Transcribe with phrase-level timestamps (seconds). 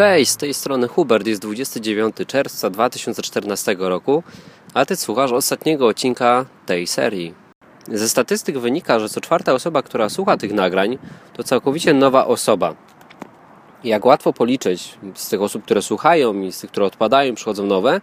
[0.00, 4.22] Cześć, z tej strony Hubert, jest 29 czerwca 2014 roku,
[4.74, 7.34] a Ty słuchasz ostatniego odcinka tej serii.
[7.88, 10.98] Ze statystyk wynika, że co czwarta osoba, która słucha tych nagrań,
[11.32, 12.74] to całkowicie nowa osoba.
[13.84, 18.00] Jak łatwo policzyć z tych osób, które słuchają i z tych, które odpadają, przychodzą nowe,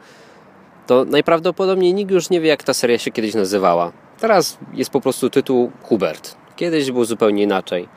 [0.88, 3.92] to najprawdopodobniej nikt już nie wie, jak ta seria się kiedyś nazywała.
[4.20, 6.36] Teraz jest po prostu tytuł Hubert.
[6.56, 7.88] Kiedyś był zupełnie inaczej.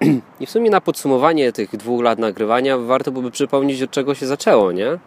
[0.40, 4.26] I w sumie na podsumowanie tych dwóch lat nagrywania warto byłoby przypomnieć, od czego się
[4.26, 4.98] zaczęło, nie?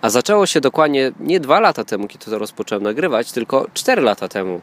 [0.00, 4.28] A zaczęło się dokładnie nie dwa lata temu, kiedy to rozpocząłem nagrywać, tylko cztery lata
[4.28, 4.60] temu.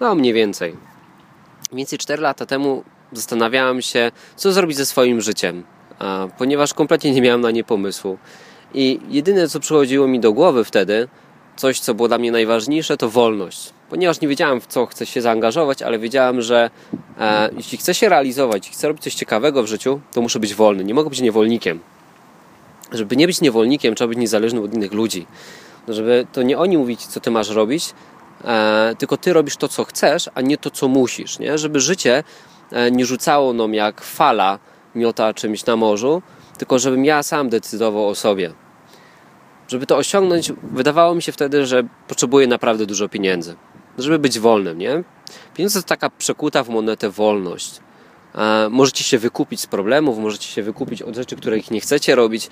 [0.00, 0.72] No, mniej więcej.
[1.72, 5.64] Mniej więcej cztery lata temu zastanawiałem się, co zrobić ze swoim życiem,
[6.38, 8.18] ponieważ kompletnie nie miałem na nie pomysłu.
[8.74, 11.08] I jedyne, co przychodziło mi do głowy wtedy,
[11.56, 13.73] coś, co było dla mnie najważniejsze, to wolność.
[13.90, 16.70] Ponieważ nie wiedziałem, w co chcę się zaangażować, ale wiedziałem, że
[17.20, 20.84] e, jeśli chcę się realizować, chcę robić coś ciekawego w życiu, to muszę być wolny.
[20.84, 21.80] Nie mogę być niewolnikiem.
[22.92, 25.26] Żeby nie być niewolnikiem, trzeba być niezależnym od innych ludzi.
[25.88, 27.94] Żeby to nie oni mówić, co ty masz robić,
[28.44, 31.38] e, tylko ty robisz to, co chcesz, a nie to, co musisz.
[31.38, 31.58] Nie?
[31.58, 32.24] Żeby życie
[32.72, 34.58] e, nie rzucało nam jak fala
[34.94, 36.22] miota czymś na morzu,
[36.58, 38.52] tylko żebym ja sam decydował o sobie
[39.68, 43.56] żeby to osiągnąć, wydawało mi się wtedy, że potrzebuję naprawdę dużo pieniędzy,
[43.98, 45.04] żeby być wolnym, nie?
[45.54, 47.80] Pieniądze to taka przekuta w monetę wolność.
[48.70, 52.50] możecie się wykupić z problemów, możecie się wykupić od rzeczy, których nie chcecie robić,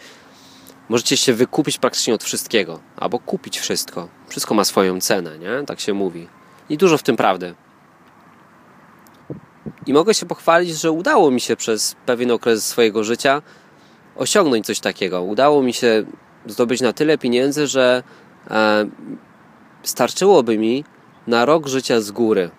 [0.89, 4.09] możecie się wykupić praktycznie od wszystkiego, albo kupić wszystko.
[4.29, 5.67] Wszystko ma swoją cenę, nie?
[5.67, 6.29] Tak się mówi.
[6.69, 7.55] I dużo w tym prawdy.
[9.87, 13.43] I mogę się pochwalić, że udało mi się przez pewien okres swojego życia
[14.17, 15.23] osiągnąć coś takiego.
[15.23, 16.05] Udało mi się
[16.47, 18.03] zdobyć na tyle pieniędzy, że
[18.51, 18.87] e,
[19.83, 20.85] starczyłoby mi
[21.27, 22.51] na rok życia z góry.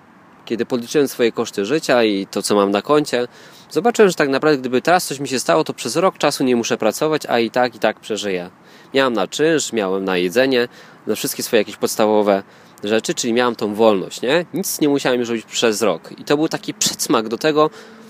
[0.45, 3.27] Kiedy podliczyłem swoje koszty życia i to, co mam na koncie,
[3.69, 6.55] zobaczyłem, że tak naprawdę, gdyby teraz coś mi się stało, to przez rok czasu nie
[6.55, 8.49] muszę pracować, a i tak, i tak przeżyję.
[8.93, 10.67] Miałem na czynsz, miałem na jedzenie,
[11.07, 12.43] na wszystkie swoje jakieś podstawowe
[12.83, 14.45] rzeczy, czyli miałem tą wolność, nie?
[14.53, 16.19] Nic nie musiałem już robić przez rok.
[16.19, 17.69] I to był taki przedsmak do tego,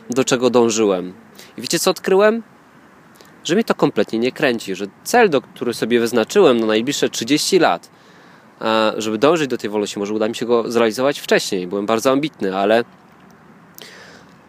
[0.09, 1.13] do czego dążyłem.
[1.57, 2.43] I wiecie, co odkryłem?
[3.43, 7.59] że mnie to kompletnie nie kręci, że cel, do który sobie wyznaczyłem na najbliższe 30
[7.59, 7.89] lat,
[8.97, 11.67] żeby dążyć do tej wolności, może uda mi się go zrealizować wcześniej.
[11.67, 12.83] Byłem bardzo ambitny, ale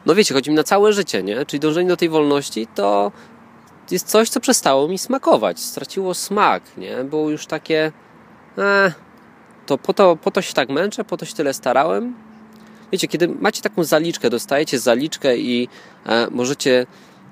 [0.07, 1.47] no wiecie, chodzi mi na całe życie, nie?
[1.47, 3.13] Czyli dążenie do tej wolności to
[3.91, 5.61] jest coś, co przestało mi smakować.
[5.61, 7.05] Straciło smak, nie?
[7.05, 7.93] Było już takie
[8.59, 8.93] e,
[9.67, 12.15] to po, to po to się tak męczę, po to się tyle starałem.
[12.93, 15.69] Wiecie, kiedy macie taką zaliczkę, dostajecie zaliczkę i
[16.07, 16.87] e, możecie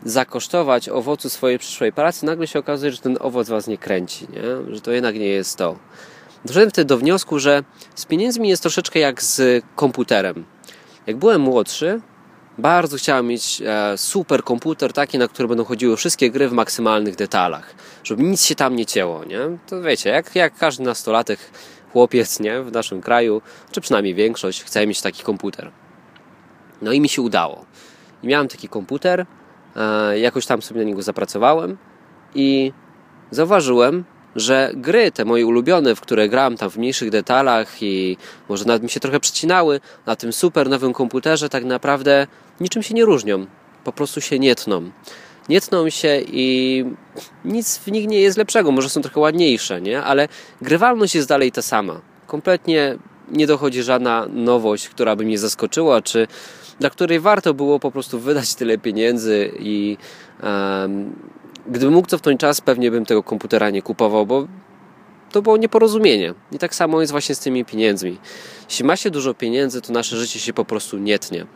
[0.04, 4.74] zakosztować owocu swojej przyszłej pracy, nagle się okazuje, że ten owoc was nie kręci, nie?
[4.74, 5.76] że to jednak nie jest to.
[6.44, 7.62] Doszedłem wtedy do wniosku, że
[7.94, 10.44] z pieniędzmi jest troszeczkę jak z komputerem.
[11.06, 12.00] Jak byłem młodszy,
[12.58, 17.16] bardzo chciałem mieć e, super komputer, taki, na który będą chodziły wszystkie gry w maksymalnych
[17.16, 19.58] detalach, żeby nic się tam nie cięło, nie?
[19.66, 21.38] To wiecie, jak, jak każdy nastolatek,
[21.92, 22.62] chłopiec, nie?
[22.62, 25.70] W naszym kraju, czy przynajmniej większość, chce mieć taki komputer.
[26.82, 27.64] No i mi się udało.
[28.22, 29.26] I miałem taki komputer,
[29.76, 31.76] E, jakoś tam sobie na niego zapracowałem
[32.34, 32.72] i
[33.30, 34.04] zauważyłem,
[34.36, 38.16] że gry te moje ulubione, w które grałem tam w mniejszych detalach i
[38.48, 42.26] może nawet mi się trochę przecinały na tym super nowym komputerze, tak naprawdę
[42.60, 43.46] niczym się nie różnią.
[43.84, 44.90] Po prostu się nie tną.
[45.48, 46.84] Nie tną się i
[47.44, 48.72] nic w nich nie jest lepszego.
[48.72, 50.02] Może są trochę ładniejsze, nie?
[50.02, 50.28] Ale
[50.62, 52.00] grywalność jest dalej ta sama.
[52.26, 52.98] Kompletnie
[53.30, 56.26] nie dochodzi żadna nowość, która by mnie zaskoczyła, czy
[56.80, 59.96] dla której warto było po prostu wydać tyle pieniędzy i
[60.42, 61.14] um,
[61.66, 64.46] gdybym mógł ten czas, pewnie bym tego komputera nie kupował, bo
[65.32, 66.34] to było nieporozumienie.
[66.52, 68.18] I tak samo jest właśnie z tymi pieniędzmi.
[68.68, 71.46] Jeśli ma się dużo pieniędzy, to nasze życie się po prostu nie tnie.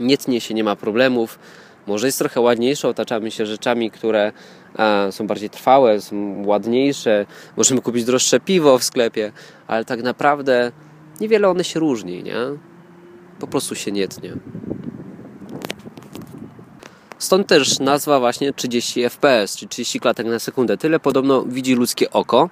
[0.00, 1.38] Nie tnie się, nie ma problemów.
[1.86, 4.32] Może jest trochę ładniejsze, otaczamy się rzeczami, które
[4.78, 7.26] e, są bardziej trwałe, są ładniejsze.
[7.56, 9.32] Możemy kupić droższe piwo w sklepie,
[9.66, 10.72] ale tak naprawdę
[11.20, 12.36] niewiele one się różni, nie?
[13.42, 14.36] po prostu się nie tnie.
[17.22, 20.76] Stąd też nazwa właśnie 30 fps, czyli 30 klatek na sekundę.
[20.76, 22.50] Tyle podobno widzi ludzkie oko.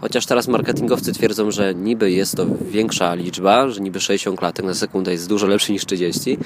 [0.00, 4.74] Chociaż teraz marketingowcy twierdzą, że niby jest to większa liczba, że niby 60 klatek na
[4.74, 6.30] sekundę jest dużo lepszy niż 30.
[6.30, 6.38] Eee,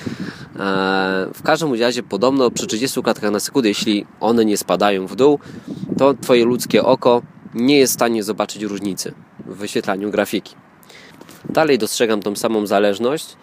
[1.34, 5.38] w każdym razie podobno przy 30 klatkach na sekundę, jeśli one nie spadają w dół,
[5.98, 7.22] to Twoje ludzkie oko
[7.54, 9.14] nie jest w stanie zobaczyć różnicy
[9.46, 10.54] w wyświetlaniu grafiki.
[11.50, 13.36] Dalej dostrzegam tą samą zależność,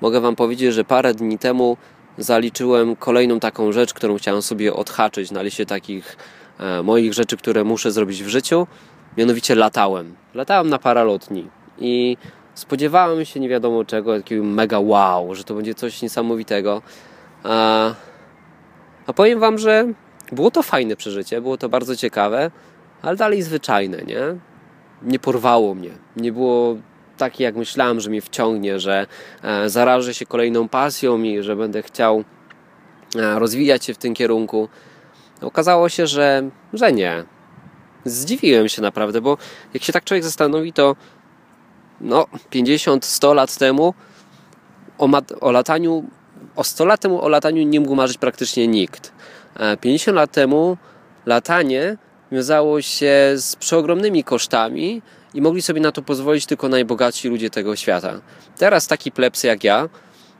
[0.00, 1.76] mogę Wam powiedzieć, że parę dni temu
[2.18, 6.16] zaliczyłem kolejną taką rzecz, którą chciałem sobie odhaczyć na liście takich
[6.58, 8.66] e, moich rzeczy, które muszę zrobić w życiu.
[9.16, 10.14] Mianowicie latałem.
[10.34, 11.48] Latałem na paralotni
[11.78, 12.16] i
[12.54, 16.82] spodziewałem się nie wiadomo czego, takiego mega wow, że to będzie coś niesamowitego.
[17.44, 17.94] A,
[19.06, 19.86] a powiem Wam, że
[20.32, 22.50] Było to fajne przeżycie, było to bardzo ciekawe,
[23.02, 24.20] ale dalej zwyczajne, nie?
[25.02, 25.90] Nie porwało mnie.
[26.16, 26.76] Nie było
[27.16, 29.06] takie, jak myślałem, że mnie wciągnie, że
[29.42, 32.24] e, zarażę się kolejną pasją i że będę chciał
[33.16, 34.68] e, rozwijać się w tym kierunku.
[35.40, 37.24] Okazało się, że, że nie.
[38.04, 39.38] Zdziwiłem się naprawdę, bo
[39.74, 40.96] jak się tak człowiek zastanowi, to
[42.00, 43.94] no 50-100 lat temu
[44.98, 45.08] o,
[45.40, 46.04] o lataniu,
[46.56, 49.12] o 100 lat temu o lataniu nie mógł marzyć praktycznie nikt.
[49.80, 50.76] 50 e, lat temu
[51.26, 51.96] latanie
[52.32, 55.02] wiązało się z przeogromnymi kosztami
[55.34, 58.20] i mogli sobie na to pozwolić tylko najbogatsi ludzie tego świata.
[58.58, 59.88] Teraz taki plebs jak ja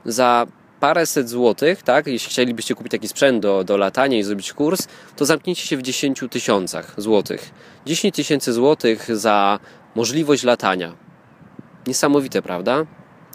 [0.05, 0.47] za
[0.79, 5.25] paręset złotych, tak, jeśli chcielibyście kupić taki sprzęt do, do latania i zrobić kurs, to
[5.25, 7.51] zamknięcie się w 10 tysiącach złotych.
[7.85, 9.59] 10 tysięcy złotych za
[9.95, 10.95] możliwość latania.
[11.87, 12.85] Niesamowite, prawda?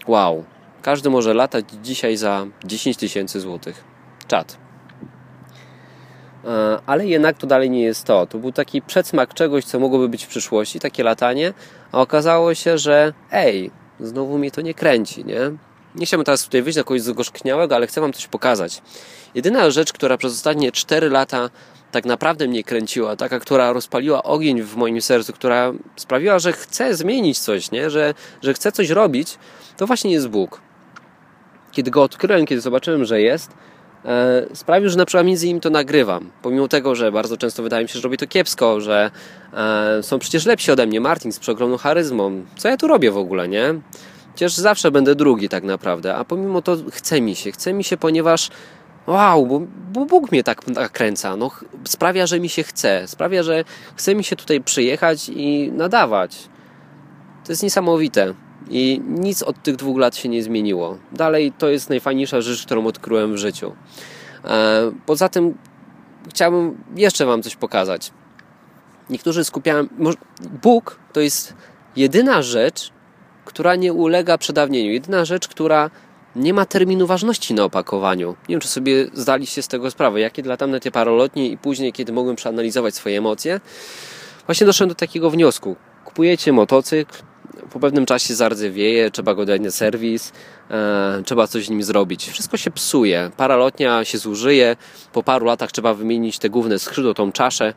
[0.07, 0.45] Wow.
[0.83, 3.85] Każdy może latać dzisiaj za 10 tysięcy złotych.
[4.27, 4.68] Czad.
[6.45, 8.27] E, ale jednak to dalej nie jest to.
[8.27, 11.53] To był taki przedsmak czegoś, co mogłoby być w przyszłości, takie latanie,
[11.93, 13.71] a okazało się, że ej,
[14.01, 15.41] znowu mnie to nie kręci, nie?
[15.95, 18.83] Nie chciałbym teraz tutaj wyjść na kogoś zgorzkniałego, ale chcę Wam coś pokazać.
[19.35, 21.51] Jedyna rzecz, która przez ostatnie 4 lata
[21.93, 26.95] tak naprawdę mnie kręciła, taka, która rozpaliła ogień w moim sercu, która sprawiła, że chcę
[26.95, 27.91] zmienić coś, nie?
[27.91, 29.39] Że, że chcę coś robić,
[29.77, 30.61] to właśnie jest Bóg.
[31.73, 33.51] Kiedy go odkryłem, kiedy zobaczyłem, że jest,
[34.55, 36.31] sprawił, że na przykład między innymi to nagrywam.
[36.43, 39.11] Pomimo tego, że bardzo często wydaje mi się, że robię to kiepsko, że
[39.53, 42.45] e, są przecież lepsi ode mnie, Martin z przeogromną charyzmą.
[42.57, 43.75] Co ja tu robię w ogóle, nie?
[44.35, 47.53] Przecież zawsze będę drugi tak naprawdę, a pomimo to chce mi się.
[47.53, 48.51] Chce mi się, ponieważ
[49.07, 49.61] wow, bo,
[49.93, 51.37] bo Bóg mnie tak nakręca.
[51.37, 51.51] No,
[51.85, 53.03] sprawia, że mi się chce.
[53.07, 53.65] Sprawia, że
[53.97, 56.49] chce mi się tutaj przyjechać i nadawać.
[57.45, 58.35] To jest niesamowite.
[58.71, 60.99] I nic od tych dwóch lat się nie zmieniło.
[61.13, 63.73] Dalej to jest najfajniejsza rzecz, którą odkryłem w życiu.
[64.45, 65.55] E, poza tym
[66.31, 68.13] chciałbym jeszcze Wam coś pokazać.
[69.11, 69.87] Niektórzy skupiają.
[70.63, 71.55] Bóg to jest
[71.97, 72.93] jedyna rzecz,
[73.45, 74.91] która nie ulega przedawnieniu.
[74.91, 75.91] Jedyna rzecz, która
[76.37, 78.29] nie ma terminu ważności na opakowaniu.
[78.29, 80.21] Nie wiem, czy sobie zdaliście z tego sprawę.
[80.21, 83.61] Ja kiedy latam na te parolotnie i później, kiedy mogłem przeanalizować swoje emocje,
[84.47, 85.77] właśnie doszedłem do takiego wniosku.
[86.05, 87.23] Kupujecie motocykl,
[87.73, 90.33] po pewnym czasie zardzewieje, trzeba go dać na serwis,
[90.71, 92.31] e, trzeba coś z nim zrobić.
[92.31, 94.77] Wszystko się psuje, paralotnia się zużyje,
[95.13, 97.75] po paru latach trzeba wymienić te główne skrzydło, tą czaszę,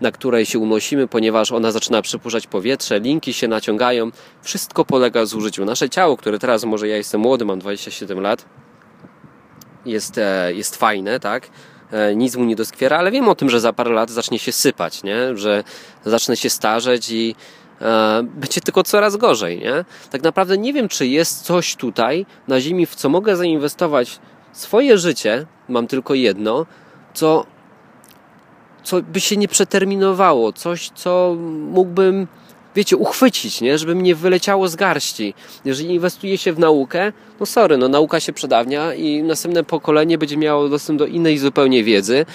[0.00, 4.10] na której się unosimy, ponieważ ona zaczyna przypuszczać powietrze, linki się naciągają,
[4.42, 5.64] wszystko polega zużyciu.
[5.64, 8.44] Nasze ciało, które teraz, może ja jestem młody, mam 27 lat,
[9.86, 11.50] jest, e, jest fajne, tak?
[11.92, 14.52] E, nic mu nie doskwiera, ale wiem o tym, że za parę lat zacznie się
[14.52, 15.36] sypać, nie?
[15.36, 15.64] że
[16.04, 17.34] zacznę się starzeć i
[18.22, 19.58] będzie tylko coraz gorzej.
[19.58, 19.84] Nie?
[20.10, 24.18] Tak naprawdę nie wiem, czy jest coś tutaj na Ziemi, w co mogę zainwestować
[24.52, 26.66] swoje życie, mam tylko jedno,
[27.14, 27.46] co
[28.82, 31.36] co by się nie przeterminowało, coś, co
[31.70, 32.28] mógłbym,
[32.80, 33.78] wiecie, uchwycić, nie?
[33.78, 35.34] żeby mnie wyleciało z garści.
[35.64, 40.36] Jeżeli inwestuje się w naukę, no sorry, no nauka się przedawnia i następne pokolenie będzie
[40.36, 42.26] miało dostęp do innej zupełnie wiedzy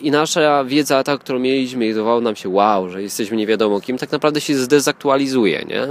[0.00, 3.80] i nasza wiedza, ta, którą mieliśmy i zdawało nam się, wow, że jesteśmy nie wiadomo
[3.80, 5.82] kim, tak naprawdę się zdezaktualizuje, nie?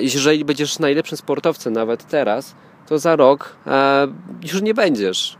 [0.00, 2.54] Jeżeli będziesz najlepszym sportowcem nawet teraz,
[2.86, 3.56] to za rok
[4.42, 5.36] już nie będziesz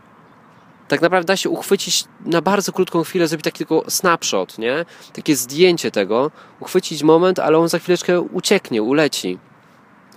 [0.87, 4.85] tak naprawdę da się uchwycić na bardzo krótką chwilę, zrobić taki tylko snapshot, nie?
[5.13, 9.39] Takie zdjęcie tego, uchwycić moment, ale on za chwileczkę ucieknie, uleci.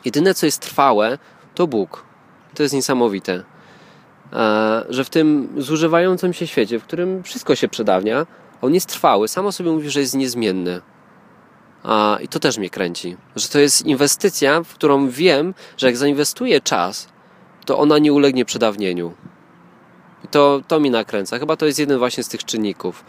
[0.04, 1.18] Jedyne, co jest trwałe,
[1.54, 2.04] to Bóg.
[2.54, 3.44] To jest niesamowite.
[4.88, 8.26] Że w tym zużywającym się świecie, w którym wszystko się przedawnia,
[8.62, 9.28] on jest trwały.
[9.28, 10.80] Samo sobie mówi, że jest niezmienny.
[12.20, 13.16] I to też mnie kręci.
[13.36, 17.08] Że to jest inwestycja, w którą wiem, że jak zainwestuję czas,
[17.66, 19.14] to ona nie ulegnie przedawnieniu.
[20.30, 21.38] To, to mi nakręca.
[21.38, 23.04] Chyba to jest jeden właśnie z tych czynników.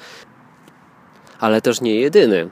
[1.40, 2.50] Ale też nie jedyny.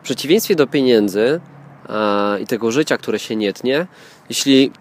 [0.00, 1.40] W przeciwieństwie do pieniędzy
[1.88, 3.86] a, i tego życia, które się nie tnie,
[4.28, 4.72] jeśli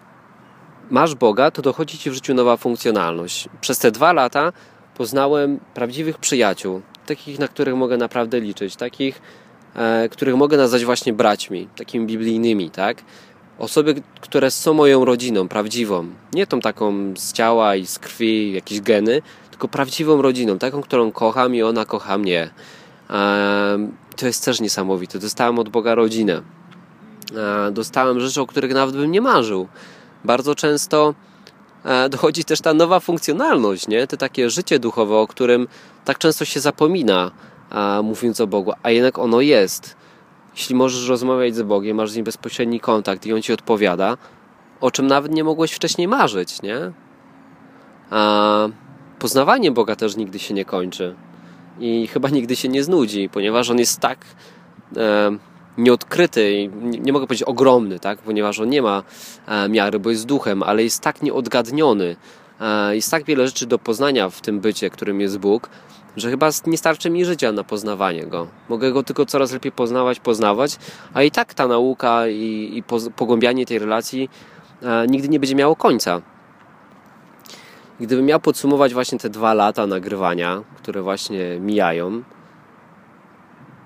[0.89, 3.49] masz Boga, to dochodzi ci w życiu nowa funkcjonalność.
[3.61, 4.53] Przez te dwa lata
[4.97, 9.21] poznałem prawdziwych przyjaciół, takich, na których mogę naprawdę liczyć, takich,
[9.75, 13.03] e, których mogę nazwać właśnie braćmi, takimi biblijnymi, tak?
[13.61, 16.07] Osoby, które są moją rodziną, prawdziwą.
[16.33, 21.11] Nie tą taką z ciała i z krwi, jakieś geny, tylko prawdziwą rodziną, taką, którą
[21.11, 22.49] kocham i ona kocha mnie.
[24.17, 25.19] To jest też niesamowite.
[25.19, 26.41] Dostałem od Boga rodzinę.
[27.71, 29.67] Dostałem rzeczy, o których nawet bym nie marzył.
[30.25, 31.13] Bardzo często
[31.85, 34.07] e, dochodzi też ta nowa funkcjonalność, nie?
[34.07, 35.67] Te takie życie duchowe, o którym
[36.05, 37.31] tak często się zapomina,
[38.03, 40.00] mówiąc o Bogu, a jednak ono jest
[40.55, 44.17] jeśli możesz rozmawiać z Bogiem, masz z Nim bezpośredni kontakt i On Ci odpowiada,
[44.81, 46.91] o czym nawet nie mogłeś wcześniej marzyć, nie?
[48.09, 48.67] A
[49.19, 51.15] poznawanie Boga też nigdy się nie kończy
[51.79, 54.25] i chyba nigdy się nie znudzi, ponieważ on jest tak
[54.97, 55.37] e,
[55.77, 58.19] nieodkryty, nie, nie, mogę powiedzieć ogromny, tak?
[58.19, 59.03] ponieważ on nie ma
[59.47, 62.15] e, miary, bo jest duchem, ale jest tak nieodgadniony,
[62.91, 65.69] jest tak wiele rzeczy do poznania w tym bycie, którym jest Bóg,
[66.17, 68.47] że chyba nie starczy mi życia na poznawanie go.
[68.69, 70.77] Mogę go tylko coraz lepiej poznawać, poznawać,
[71.13, 72.83] a i tak ta nauka i, i
[73.15, 74.29] pogłębianie tej relacji
[74.81, 76.21] e, nigdy nie będzie miało końca.
[77.99, 82.23] Gdybym miał podsumować właśnie te dwa lata nagrywania, które właśnie mijają,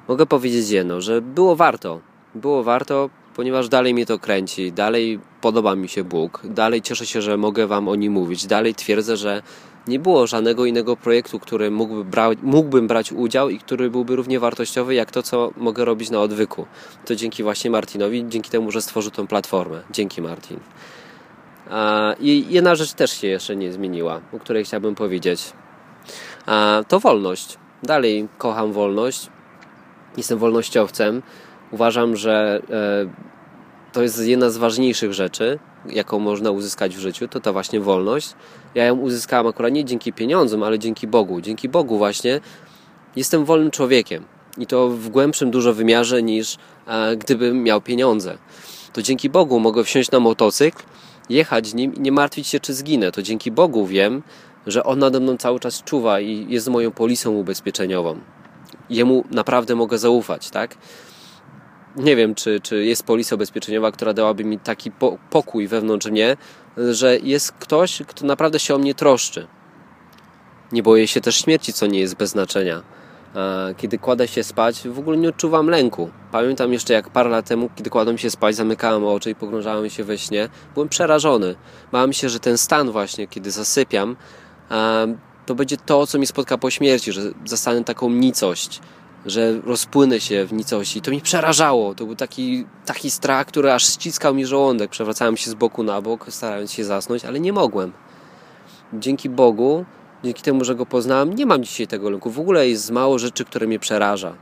[0.07, 1.99] mogę powiedzieć jedno, że było warto.
[2.35, 7.21] Było warto, ponieważ dalej mnie to kręci, dalej podoba mi się Bóg, dalej cieszę się,
[7.21, 9.41] że mogę Wam o nim mówić, dalej twierdzę, że
[9.87, 14.39] nie było żadnego innego projektu, który mógłby bra mógłbym brać udział i który byłby równie
[14.39, 16.65] wartościowy jak to, co mogę robić na odwyku.
[17.05, 19.81] To dzięki właśnie Martinowi, dzięki temu, że stworzył tą platformę.
[19.91, 20.59] Dzięki Martin.
[22.19, 25.53] I jedna rzecz też się jeszcze nie zmieniła, o której chciałbym powiedzieć.
[26.87, 27.57] To wolność.
[27.83, 29.29] Dalej kocham wolność.
[30.17, 31.21] Jestem wolnościowcem.
[31.75, 37.39] Uważam, że e, to jest jedna z ważniejszych rzeczy, jaką można uzyskać w życiu, to
[37.39, 38.33] ta właśnie wolność.
[38.75, 41.41] Ja ją uzyskałem akurat nie dzięki pieniądzom, ale dzięki Bogu.
[41.41, 42.41] Dzięki Bogu właśnie
[43.15, 44.23] jestem wolnym człowiekiem.
[44.57, 48.37] I to w głębszym dużo wymiarze niż e, gdybym miał pieniądze.
[48.93, 50.83] To dzięki Bogu mogę wsiąść na motocykl
[51.29, 53.11] jechać nim i nie martwić się, czy zginę.
[53.11, 54.23] To dzięki Bogu wiem,
[54.67, 58.19] że On nade mną cały czas czuwa i jest moją polisą ubezpieczeniową.
[58.89, 60.77] Jemu naprawdę mogę zaufać, tak?
[61.95, 64.91] Nie wiem, czy, czy jest polisa ubezpieczeniowa, która dałaby mi taki
[65.29, 66.37] pokój wewnątrz mnie,
[66.77, 69.47] że jest ktoś, kto naprawdę się o mnie troszczy.
[70.71, 72.83] Nie boję się też śmierci, co nie jest bez znaczenia
[73.77, 76.09] kiedy kładę się spać, w ogóle nie odczuwam lęku.
[76.31, 80.03] Pamiętam jeszcze jak parę lat temu, kiedy kładłem się spać, zamykałem oczy i pogrążałem się
[80.03, 81.55] we śnie, byłem przerażony.
[81.91, 84.15] Bałem się, że ten stan właśnie, kiedy zasypiam,
[85.45, 88.79] to będzie to, co mi spotka po śmierci, że zastanę taką nicość,
[89.25, 91.01] że rozpłynę się w nicości.
[91.01, 91.95] To mi przerażało.
[91.95, 94.91] To był taki, taki strach, który aż ściskał mi żołądek.
[94.91, 97.91] Przewracałem się z boku na bok, starając się zasnąć, ale nie mogłem.
[98.93, 99.85] Dzięki Bogu
[100.25, 102.29] dzięki temu, że go poznałem, nie mam dzisiaj tego lęku.
[102.29, 104.33] W ogóle jest mało rzeczy, które mnie przeraża.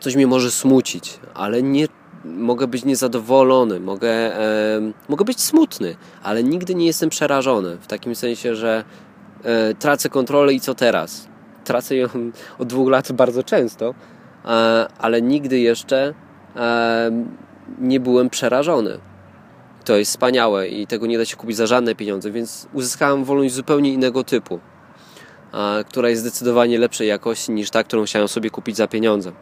[0.00, 1.88] Coś mnie może smucić, ale nie
[2.24, 7.76] mogę być niezadowolony, mogę, e, mogę być smutny, ale nigdy nie jestem przerażony.
[7.76, 8.84] W takim sensie, że
[9.44, 11.31] e, tracę kontrolę i co teraz?
[11.64, 12.08] Tracę ją
[12.58, 13.94] od dwóch lat bardzo często,
[14.44, 14.48] e,
[14.98, 16.14] ale nigdy jeszcze
[16.56, 17.10] e,
[17.78, 18.98] nie byłem przerażony.
[19.84, 23.54] To jest wspaniałe i tego nie da się kupić za żadne pieniądze, więc uzyskałem wolność
[23.54, 24.60] zupełnie innego typu,
[25.88, 29.32] która jest zdecydowanie lepszej jakości niż ta, którą chciałem sobie kupić za pieniądze.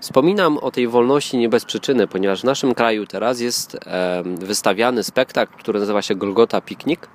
[0.00, 3.76] Wspominam o tej wolności nie bez przyczyny, ponieważ w naszym kraju teraz jest
[4.24, 7.08] wystawiany spektakl, który nazywa się Golgota Piknik.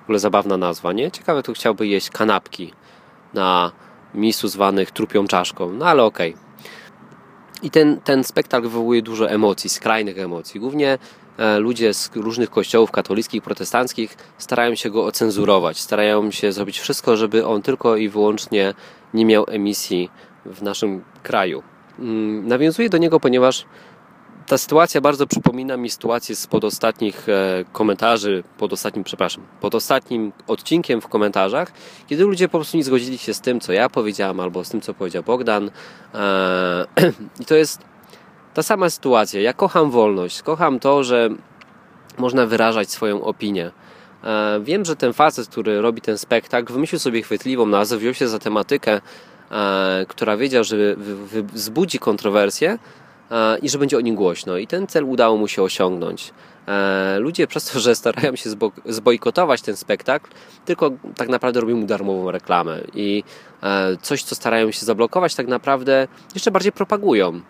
[0.00, 1.10] W ogóle zabawna nazwa, nie?
[1.10, 2.72] Ciekawe, tu chciałby jeść kanapki
[3.36, 3.72] na
[4.14, 6.34] miejscu zwanych trupią czaszką, no ale okej.
[6.34, 6.46] Okay.
[7.62, 10.60] I ten, ten spektakl wywołuje dużo emocji, skrajnych emocji.
[10.60, 10.98] Głównie
[11.38, 17.16] E, ludzie z różnych kościołów katolickich, protestanckich starają się go ocenzurować, starają się zrobić wszystko,
[17.16, 18.74] żeby on tylko i wyłącznie
[19.14, 20.10] nie miał emisji
[20.46, 21.62] w naszym kraju.
[21.98, 23.64] Mm, nawiązuję do niego, ponieważ
[24.46, 29.74] ta sytuacja bardzo przypomina mi sytuację z pod ostatnich e, komentarzy, pod ostatnim, przepraszam, pod
[29.74, 31.72] ostatnim odcinkiem w komentarzach,
[32.06, 34.80] kiedy ludzie po prostu nie zgodzili się z tym, co ja powiedziałam, albo z tym,
[34.80, 35.70] co powiedział Bogdan.
[36.14, 36.84] E,
[37.40, 37.80] I to jest
[38.54, 39.40] ta sama sytuacja.
[39.40, 41.30] Ja kocham wolność, kocham to, że
[42.18, 43.70] można wyrażać swoją opinię.
[44.24, 48.28] E, wiem, że ten facet, który robi ten spektakl, wymyślił sobie chwytliwą nazwę, wziął się
[48.28, 49.00] za tematykę,
[50.08, 50.76] która wiedział, że
[51.52, 52.78] wzbudzi kontrowersję
[53.62, 54.56] i że będzie o nim głośno.
[54.56, 56.32] I ten cel udało mu się osiągnąć.
[57.18, 58.50] Ludzie przez to, że starają się
[58.84, 60.30] zbojkotować ten spektakl,
[60.64, 63.24] tylko tak naprawdę robią mu darmową reklamę i
[64.02, 67.40] coś, co starają się zablokować, tak naprawdę jeszcze bardziej propagują.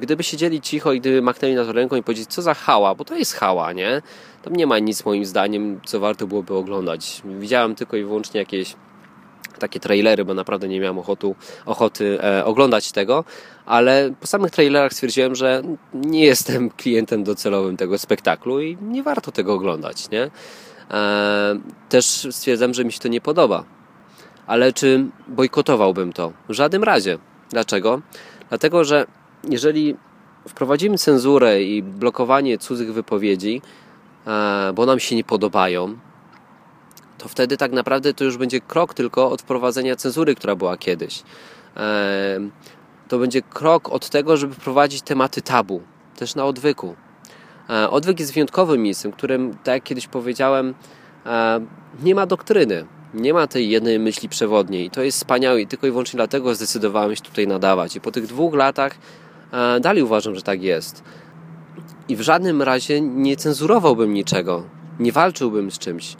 [0.00, 3.04] Gdyby siedzieli cicho i gdyby machnęli na to ręką i powiedzieć, co za hała, bo
[3.04, 4.02] to jest hała, nie?
[4.42, 7.22] Tam nie ma nic moim zdaniem, co warto byłoby oglądać.
[7.24, 8.76] Widziałem tylko i wyłącznie jakieś
[9.58, 11.34] takie trailery, bo naprawdę nie miałem ochotu,
[11.66, 13.24] ochoty e, oglądać tego,
[13.66, 15.62] ale po samych trailerach stwierdziłem, że
[15.94, 20.30] nie jestem klientem docelowym tego spektaklu i nie warto tego oglądać, nie?
[20.90, 21.58] E,
[21.88, 23.64] też stwierdzam, że mi się to nie podoba.
[24.46, 26.32] Ale czy bojkotowałbym to?
[26.48, 27.18] W żadnym razie.
[27.50, 28.00] Dlaczego?
[28.48, 29.06] Dlatego, że
[29.48, 29.96] jeżeli
[30.48, 33.62] wprowadzimy cenzurę i blokowanie cudzych wypowiedzi,
[34.26, 35.96] e, bo nam się nie podobają,
[37.24, 41.22] to wtedy tak naprawdę to już będzie krok tylko od wprowadzenia cenzury, która była kiedyś.
[41.76, 42.40] E,
[43.08, 45.82] to będzie krok od tego, żeby wprowadzić tematy tabu,
[46.16, 46.94] też na odwyku.
[47.70, 50.74] E, odwyk jest wyjątkowym miejscem, którym, tak jak kiedyś powiedziałem,
[52.02, 52.86] nie ma doktryny.
[53.14, 54.86] Nie ma tej jednej myśli przewodniej.
[54.86, 57.96] I to jest wspaniałe i tylko i wyłącznie dlatego zdecydowałem się tutaj nadawać.
[57.96, 58.94] I po tych dwóch latach
[59.52, 61.02] e, dalej uważam, że tak jest.
[62.08, 64.62] I w żadnym razie nie cenzurowałbym niczego.
[64.98, 66.16] Nie walczyłbym z czymś.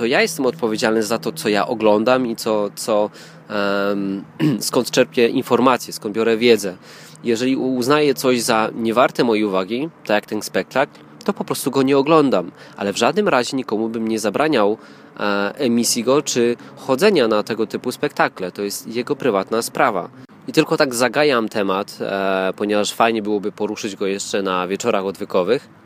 [0.00, 3.10] To ja jestem odpowiedzialny za to, co ja oglądam i co, co
[3.50, 4.24] um,
[4.68, 6.76] skąd czerpię informacje, skąd biorę wiedzę.
[7.24, 11.82] Jeżeli uznaję coś za niewarte mojej uwagi, tak jak ten spektakl, to po prostu go
[11.82, 12.50] nie oglądam.
[12.76, 14.78] Ale w żadnym razie nikomu bym nie zabraniał
[15.20, 18.52] e, emisji go czy chodzenia na tego typu spektakle.
[18.52, 20.08] To jest jego prywatna sprawa.
[20.48, 25.79] I tylko tak zagajam temat, e, ponieważ fajnie byłoby poruszyć go jeszcze na wieczorach odwykowych.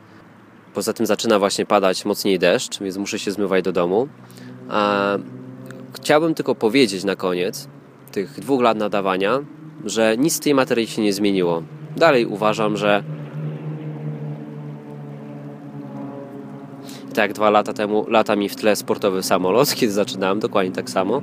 [0.75, 4.07] Poza tym zaczyna właśnie padać mocniej deszcz, więc muszę się zmywać do domu.
[4.71, 5.19] E,
[5.93, 7.67] chciałbym tylko powiedzieć na koniec
[8.11, 9.39] tych dwóch lat nadawania,
[9.85, 11.63] że nic w tej materii się nie zmieniło.
[11.97, 13.03] Dalej uważam, że
[17.09, 20.89] tak jak dwa lata temu lata mi w tle sportowy samolot, kiedy zaczynałem, dokładnie tak
[20.89, 21.21] samo.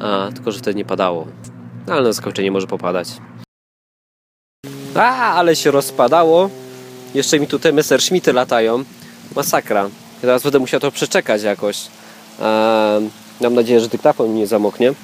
[0.00, 1.26] A, tylko, że wtedy nie padało.
[1.86, 3.08] No, ale na zakończenie może popadać.
[4.94, 6.50] A, ale się rozpadało.
[7.14, 8.84] Jeszcze mi tu te Messerschmitty latają.
[9.36, 9.90] Masakra.
[10.20, 11.78] Teraz będę musiał to przeczekać jakoś.
[13.40, 14.94] mam nadzieję, że dyktafon mi nie zamoknie.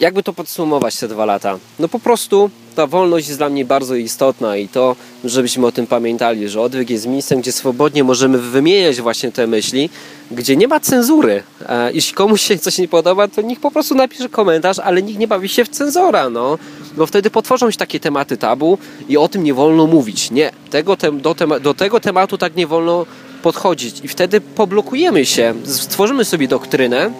[0.00, 1.58] Jakby to podsumować te dwa lata?
[1.78, 5.86] No po prostu ta wolność jest dla mnie bardzo istotna i to, żebyśmy o tym
[5.86, 9.90] pamiętali, że odwyk jest miejscem, gdzie swobodnie możemy wymieniać właśnie te myśli,
[10.30, 11.42] gdzie nie ma cenzury.
[11.68, 15.18] E, jeśli komuś się coś nie podoba, to niech po prostu napisze komentarz, ale nikt
[15.18, 16.58] nie bawi się w cenzora, no.
[16.96, 20.30] Bo wtedy potworzą się takie tematy tabu i o tym nie wolno mówić.
[20.30, 23.06] Nie, tego do, tema do tego tematu tak nie wolno
[23.42, 27.10] podchodzić i wtedy poblokujemy się, stworzymy sobie doktrynę,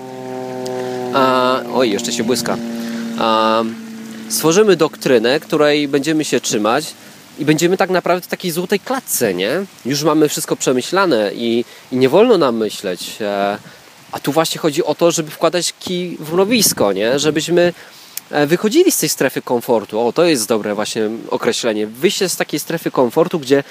[1.15, 2.57] a, oj, jeszcze się błyska.
[3.19, 3.63] A,
[4.29, 6.95] stworzymy doktrynę, której będziemy się trzymać
[7.39, 9.51] i będziemy tak naprawdę w takiej złotej klatce, nie?
[9.87, 13.17] Już mamy wszystko przemyślane i, i nie wolno nam myśleć.
[13.21, 13.59] E,
[14.13, 17.19] a tu właśnie chodzi o to, żeby wkładać kij w mrowisko, nie?
[17.19, 17.73] Żebyśmy
[18.47, 20.01] wychodzili z tej strefy komfortu.
[20.01, 21.87] O, to jest dobre właśnie określenie.
[21.87, 23.65] Wyjście z takiej strefy komfortu, gdzie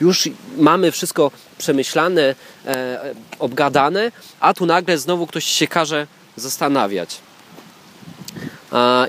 [0.00, 2.34] już mamy wszystko przemyślane,
[2.66, 7.16] e, obgadane, a tu nagle znowu ktoś się każe zastanawiać.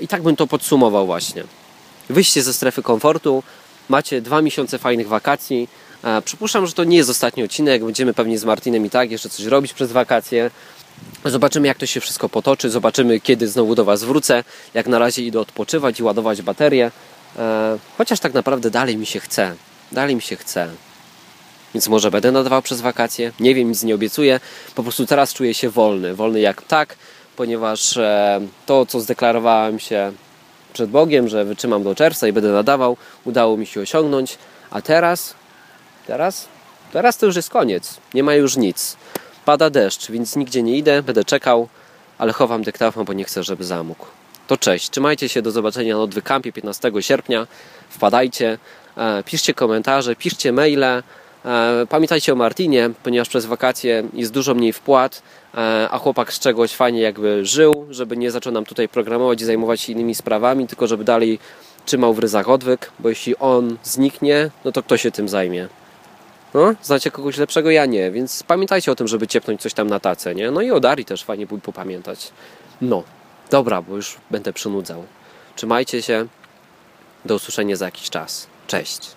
[0.00, 1.44] I tak bym to podsumował właśnie.
[2.10, 3.42] Wyjście ze strefy komfortu,
[3.88, 5.68] macie dwa miesiące fajnych wakacji.
[6.24, 7.84] Przypuszczam, że to nie jest ostatni odcinek.
[7.84, 10.50] Będziemy pewnie z Martinem i tak jeszcze coś robić przez wakacje.
[11.24, 12.70] Zobaczymy, jak to się wszystko potoczy.
[12.70, 14.44] Zobaczymy, kiedy znowu do Was wrócę.
[14.74, 16.90] Jak na razie idę odpoczywać i ładować baterię.
[17.98, 19.54] Chociaż tak naprawdę dalej mi się chce.
[19.92, 20.68] Dalej mi się chce.
[21.74, 23.32] Więc może będę nadawał przez wakacje.
[23.40, 24.40] Nie wiem, nic nie obiecuję.
[24.74, 26.14] Po prostu teraz czuję się wolny.
[26.14, 26.96] Wolny jak tak
[27.36, 30.12] ponieważ e, to, co zdeklarowałem się
[30.72, 34.38] przed Bogiem, że wytrzymam do czerwca i będę nadawał, udało mi się osiągnąć,
[34.70, 35.34] a teraz,
[36.06, 36.48] teraz,
[36.92, 38.96] teraz to już jest koniec, nie ma już nic.
[39.46, 41.68] Pada deszcz, więc nigdzie nie idę, będę czekał,
[42.18, 44.06] ale chowam dyktafon, bo nie chcę, żeby zamógł.
[44.46, 47.46] To cześć, trzymajcie się, do zobaczenia na Odwykampie 15 sierpnia,
[47.88, 48.58] wpadajcie,
[48.96, 51.02] e, piszcie komentarze, piszcie maile,
[51.46, 55.22] E, pamiętajcie o Martinie, ponieważ przez wakacje jest dużo mniej wpłat,
[55.54, 59.44] e, a chłopak z czegoś fajnie jakby żył, żeby nie zaczął nam tutaj programować i
[59.44, 61.38] zajmować się innymi sprawami, tylko żeby dalej
[61.84, 65.68] trzymał w ryzach odwyk, bo jeśli on zniknie, no to kto się tym zajmie?
[66.56, 67.70] No, znacie kogoś lepszego?
[67.70, 70.50] Ja nie, więc pamiętajcie o tym, żeby ciepnąć coś tam na tacę, nie?
[70.50, 72.32] No i o Dari też fajnie byłoby popamiętać.
[72.80, 73.02] No,
[73.50, 75.04] dobra, bo już będę przynudzał.
[75.56, 76.26] Trzymajcie się,
[77.24, 78.46] do usłyszenia za jakiś czas.
[78.66, 79.16] Cześć.